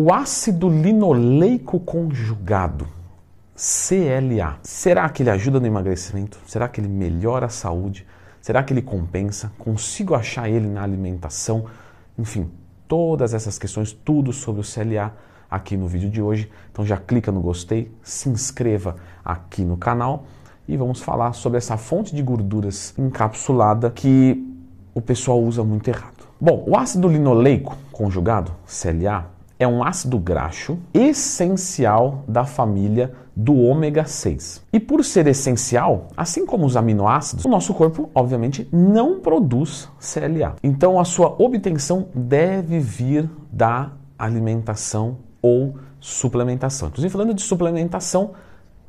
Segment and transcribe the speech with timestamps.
[0.00, 2.86] O ácido linoleico conjugado,
[3.56, 6.38] CLA, será que ele ajuda no emagrecimento?
[6.46, 8.06] Será que ele melhora a saúde?
[8.40, 9.50] Será que ele compensa?
[9.58, 11.64] Consigo achar ele na alimentação?
[12.16, 12.48] Enfim,
[12.86, 15.12] todas essas questões, tudo sobre o CLA
[15.50, 16.48] aqui no vídeo de hoje.
[16.70, 18.94] Então já clica no gostei, se inscreva
[19.24, 20.26] aqui no canal
[20.68, 24.46] e vamos falar sobre essa fonte de gorduras encapsulada que
[24.94, 26.28] o pessoal usa muito errado.
[26.40, 34.04] Bom, o ácido linoleico conjugado, CLA, é um ácido graxo essencial da família do ômega
[34.04, 34.64] 6.
[34.72, 40.56] E por ser essencial, assim como os aminoácidos, o nosso corpo, obviamente, não produz CLA.
[40.62, 46.88] Então a sua obtenção deve vir da alimentação ou suplementação.
[46.88, 48.32] Inclusive, falando de suplementação,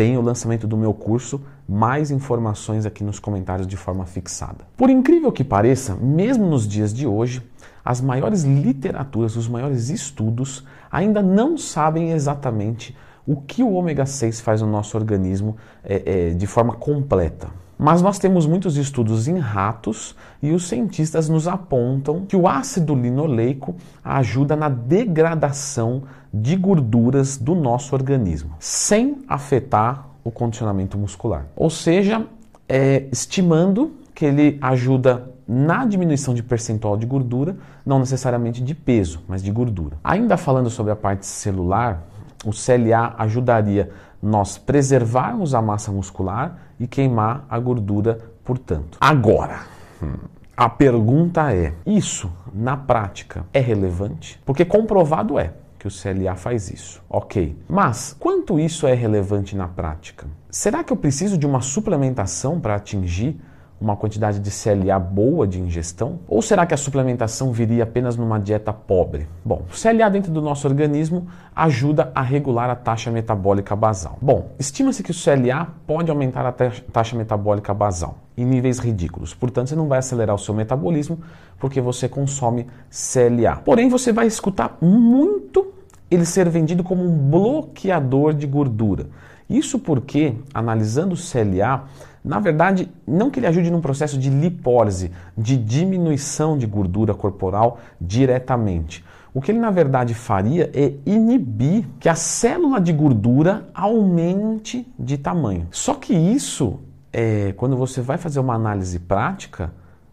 [0.00, 4.64] tem o lançamento do meu curso, mais informações aqui nos comentários de forma fixada.
[4.74, 7.42] Por incrível que pareça, mesmo nos dias de hoje,
[7.84, 12.96] as maiores literaturas, os maiores estudos ainda não sabem exatamente
[13.26, 17.48] o que o ômega 6 faz no nosso organismo é, é, de forma completa.
[17.78, 22.94] Mas nós temos muitos estudos em ratos e os cientistas nos apontam que o ácido
[22.94, 31.46] linoleico ajuda na degradação de gorduras do nosso organismo, sem afetar o condicionamento muscular.
[31.56, 32.26] Ou seja,
[32.68, 39.20] é, estimando que ele ajuda na diminuição de percentual de gordura, não necessariamente de peso,
[39.26, 39.96] mas de gordura.
[40.04, 42.06] Ainda falando sobre a parte celular,
[42.44, 43.90] o CLA ajudaria
[44.22, 48.98] nós preservarmos a massa muscular e queimar a gordura, portanto.
[49.00, 49.60] Agora,
[50.02, 50.14] hum,
[50.56, 54.40] a pergunta é: isso na prática é relevante?
[54.44, 57.02] Porque comprovado é que o CLA faz isso.
[57.08, 57.56] Ok.
[57.66, 60.26] Mas quanto isso é relevante na prática?
[60.50, 63.40] Será que eu preciso de uma suplementação para atingir
[63.80, 66.20] uma quantidade de CLA boa de ingestão?
[66.28, 69.26] Ou será que a suplementação viria apenas numa dieta pobre?
[69.42, 74.18] Bom, CLA dentro do nosso organismo ajuda a regular a taxa metabólica basal.
[74.20, 79.32] Bom, estima-se que o CLA pode aumentar a taxa metabólica basal em níveis ridículos.
[79.32, 81.18] Portanto, você não vai acelerar o seu metabolismo
[81.58, 83.56] porque você consome CLA.
[83.64, 85.69] Porém, você vai escutar muito
[86.10, 89.06] ele ser vendido como um bloqueador de gordura.
[89.48, 91.84] Isso porque, analisando o CLA,
[92.24, 97.78] na verdade, não que ele ajude num processo de lipólise, de diminuição de gordura corporal
[98.00, 99.04] diretamente.
[99.32, 105.16] O que ele na verdade faria é inibir que a célula de gordura aumente de
[105.16, 105.68] tamanho.
[105.70, 106.80] Só que isso,
[107.12, 109.72] é, quando você vai fazer uma análise prática,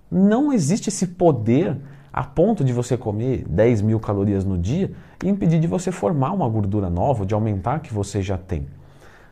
[0.10, 1.78] não existe esse poder
[2.12, 4.92] a ponto de você comer 10 mil calorias no dia
[5.24, 8.68] e impedir de você formar uma gordura nova, de aumentar a que você já tem.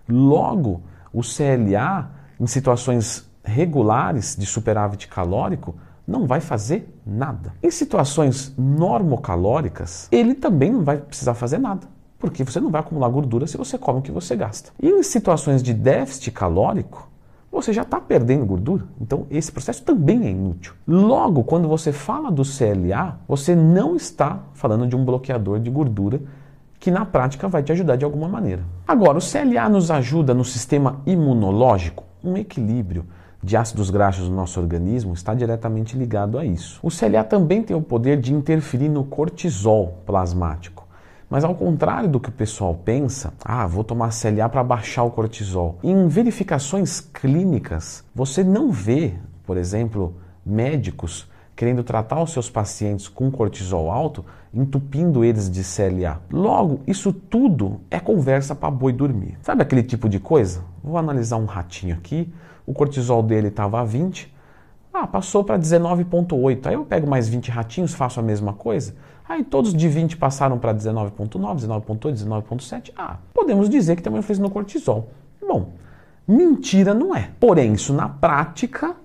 [0.08, 0.81] Logo,
[1.12, 5.75] o CLA em situações regulares de superávit calórico,
[6.08, 7.53] não vai fazer nada.
[7.63, 11.88] Em situações normocalóricas, ele também não vai precisar fazer nada,
[12.19, 14.72] porque você não vai acumular gordura se você come o que você gasta.
[14.81, 17.09] E em situações de déficit calórico,
[17.55, 20.73] você já está perdendo gordura, então esse processo também é inútil.
[20.85, 26.21] Logo, quando você fala do CLA, você não está falando de um bloqueador de gordura
[26.79, 28.61] que na prática vai te ajudar de alguma maneira.
[28.88, 32.03] Agora, o CLA nos ajuda no sistema imunológico?
[32.23, 33.05] Um equilíbrio
[33.41, 36.79] de ácidos graxos no nosso organismo está diretamente ligado a isso.
[36.83, 40.84] O CLA também tem o poder de interferir no cortisol plasmático.
[41.35, 45.12] Mas ao contrário do que o pessoal pensa, ah, vou tomar CLA para baixar o
[45.12, 45.78] cortisol.
[45.84, 53.29] Em verificações clínicas, você não vê, por exemplo, médicos querendo tratar os seus pacientes com
[53.29, 56.22] cortisol alto, entupindo eles de CLA.
[56.31, 59.38] Logo, isso tudo é conversa para boi dormir.
[59.41, 60.63] Sabe aquele tipo de coisa?
[60.81, 62.34] Vou analisar um ratinho aqui,
[62.66, 64.34] o cortisol dele estava a 20,
[64.94, 66.68] ah, passou para 19,8.
[66.68, 68.95] Aí eu pego mais 20 ratinhos, faço a mesma coisa.
[69.28, 71.31] Aí todos de 20 passaram para 19,9,
[71.62, 72.91] 19,8, 19,7.
[72.96, 75.09] Ah, podemos dizer que tem uma influência no cortisol.
[75.41, 75.74] Bom,
[76.28, 77.31] mentira não é.
[77.40, 78.96] Porém, isso na prática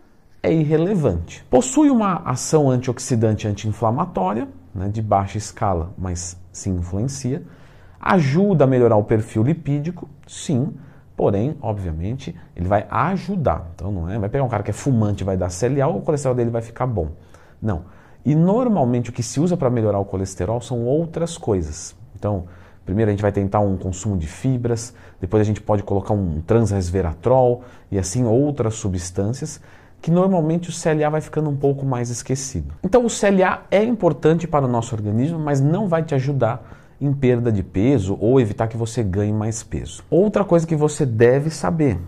[0.43, 1.45] é irrelevante.
[1.51, 7.43] Possui uma ação antioxidante anti-inflamatória, né, de baixa escala, mas sim influencia.
[7.99, 10.75] Ajuda a melhorar o perfil lipídico, sim,
[11.17, 13.71] porém, obviamente, ele vai ajudar.
[13.75, 16.35] Então não é, vai pegar um cara que é fumante, vai dar CLA, o colesterol
[16.35, 17.11] dele vai ficar bom.
[17.61, 17.85] Não.
[18.25, 21.97] E normalmente o que se usa para melhorar o colesterol são outras coisas.
[22.15, 22.45] Então,
[22.85, 26.41] primeiro a gente vai tentar um consumo de fibras, depois a gente pode colocar um
[26.41, 29.61] transresveratrol e assim outras substâncias
[30.03, 32.75] que normalmente o CLA vai ficando um pouco mais esquecido.
[32.83, 37.13] Então o CLA é importante para o nosso organismo, mas não vai te ajudar em
[37.13, 40.03] perda de peso ou evitar que você ganhe mais peso.
[40.11, 41.99] Outra coisa que você deve saber,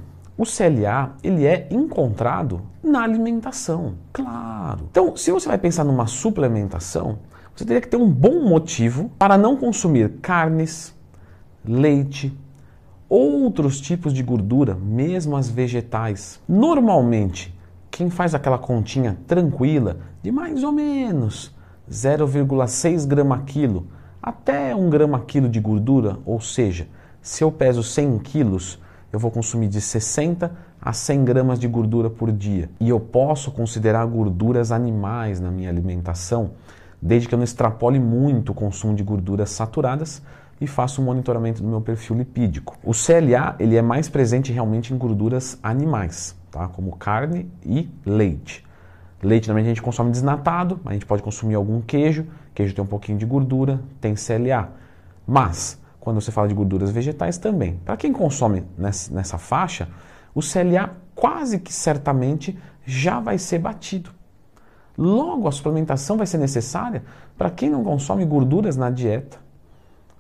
[0.43, 4.89] o CLA ele é encontrado na alimentação, claro.
[4.91, 7.21] Então, se você vai pensar numa suplementação,
[7.55, 10.93] você teria que ter um bom motivo para não consumir carnes,
[11.65, 12.37] leite,
[13.09, 16.41] outros tipos de gordura, mesmo as vegetais.
[16.49, 17.57] Normalmente,
[17.89, 21.55] quem faz aquela continha tranquila de mais ou menos
[21.89, 23.87] 0,6 grama quilo
[24.21, 26.89] até 1 grama quilo de gordura, ou seja,
[27.21, 28.81] se eu peso 100 quilos,
[29.13, 30.51] eu vou consumir de 60
[30.81, 32.71] a 100 gramas de gordura por dia.
[32.81, 36.53] E eu posso considerar gorduras animais na minha alimentação,
[37.01, 40.23] desde que eu não extrapole muito o consumo de gorduras saturadas
[40.61, 42.79] e faça um monitoramento do meu perfil lipídico.
[42.83, 46.69] O CLA ele é mais presente realmente em gorduras animais, tá?
[46.69, 48.65] como carne e leite.
[49.23, 52.27] Leite normalmente a gente consome desnatado, a gente pode consumir algum queijo.
[52.55, 54.71] Queijo tem um pouquinho de gordura, tem CLA.
[55.27, 57.81] Mas, quando você fala de gorduras vegetais também.
[57.85, 59.89] Para quem consome nessa, nessa faixa,
[60.35, 64.11] o CLA quase que certamente já vai ser batido.
[64.99, 67.05] Logo, a suplementação vai ser necessária
[67.39, 69.39] para quem não consome gorduras na dieta.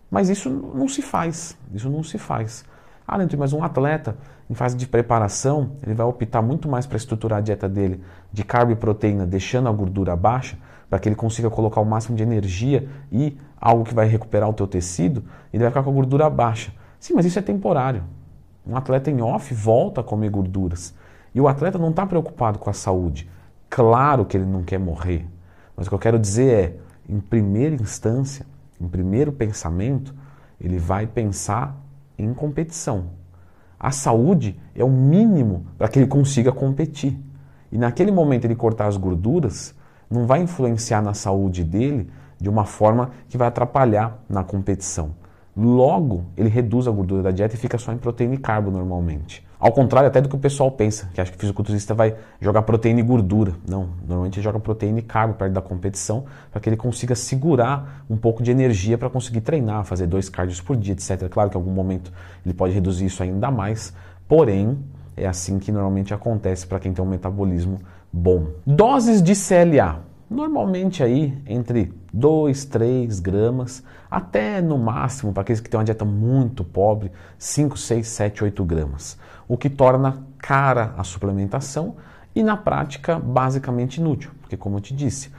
[0.09, 2.65] Mas isso não se faz, isso não se faz.
[3.05, 4.17] Ah, Leandro, mas um atleta
[4.49, 8.01] em fase de preparação, ele vai optar muito mais para estruturar a dieta dele
[8.33, 10.57] de carbo e proteína, deixando a gordura baixa,
[10.89, 14.53] para que ele consiga colocar o máximo de energia e algo que vai recuperar o
[14.53, 15.23] teu tecido,
[15.53, 16.73] ele vai ficar com a gordura baixa.
[16.99, 18.03] Sim, mas isso é temporário.
[18.67, 20.93] Um atleta em off volta a comer gorduras.
[21.33, 23.31] E o atleta não está preocupado com a saúde.
[23.71, 25.25] Claro que ele não quer morrer.
[25.77, 26.77] Mas o que eu quero dizer é,
[27.09, 28.45] em primeira instância,
[28.81, 30.13] em primeiro pensamento,
[30.61, 31.77] ele vai pensar
[32.19, 33.11] em competição.
[33.79, 37.17] A saúde é o mínimo para que ele consiga competir.
[37.71, 39.73] E naquele momento ele cortar as gorduras
[40.11, 42.11] não vai influenciar na saúde dele
[42.43, 45.15] de uma forma que vai atrapalhar na competição.
[45.57, 49.47] Logo, ele reduz a gordura da dieta e fica só em proteína e carbo normalmente.
[49.61, 52.63] Ao contrário até do que o pessoal pensa, que acha que o fisiculturista vai jogar
[52.63, 53.53] proteína e gordura.
[53.69, 58.05] Não, normalmente ele joga proteína e carbo perto da competição para que ele consiga segurar
[58.11, 61.29] um pouco de energia para conseguir treinar, fazer dois cardios por dia, etc.
[61.29, 62.11] Claro que em algum momento
[62.45, 63.95] ele pode reduzir isso ainda mais,
[64.27, 64.79] porém
[65.17, 67.79] é assim que normalmente acontece para quem tem um metabolismo
[68.13, 68.47] bom.
[68.67, 75.71] Doses de CLA normalmente aí entre 2, 3 gramas, até no máximo, para aqueles que
[75.71, 79.19] têm uma dieta muito pobre, 5, 6, 7, 8 gramas.
[79.49, 81.97] O que torna cara a suplementação
[82.35, 85.31] e na prática basicamente inútil, porque como eu te disse,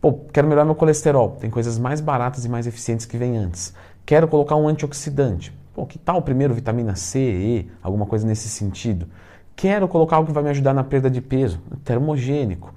[0.00, 3.74] pô, quero melhorar meu colesterol, tem coisas mais baratas e mais eficientes que vêm antes.
[4.06, 9.06] Quero colocar um antioxidante, pô, que tal primeiro vitamina C, E, alguma coisa nesse sentido?
[9.54, 12.72] Quero colocar algo que vai me ajudar na perda de peso, termogênico.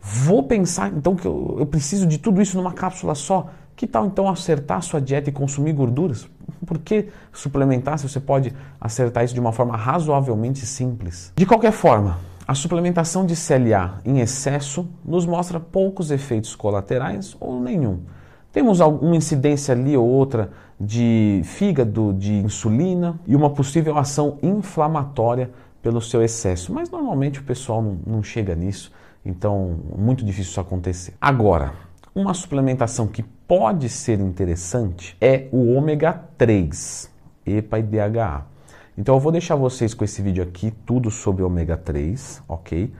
[0.00, 3.48] Vou pensar então que eu, eu preciso de tudo isso numa cápsula só.
[3.76, 6.28] Que tal então acertar sua dieta e consumir gorduras?
[6.66, 11.32] Por que suplementar se você pode acertar isso de uma forma razoavelmente simples?
[11.36, 17.60] De qualquer forma, a suplementação de CLA em excesso nos mostra poucos efeitos colaterais ou
[17.60, 18.00] nenhum.
[18.50, 25.50] Temos alguma incidência ali ou outra de fígado, de insulina e uma possível ação inflamatória
[25.82, 28.90] pelo seu excesso, mas normalmente o pessoal não, não chega nisso.
[29.24, 31.14] Então, muito difícil isso acontecer.
[31.20, 31.74] Agora,
[32.14, 37.10] uma suplementação que pode ser interessante é o ômega 3,
[37.46, 38.46] EPA e DHA.
[38.98, 42.92] Então eu vou deixar vocês com esse vídeo aqui tudo sobre ômega 3, ok?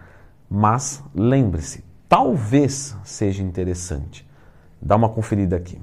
[0.49, 4.25] Mas lembre-se, talvez seja interessante.
[4.81, 5.77] Dá uma conferida aqui.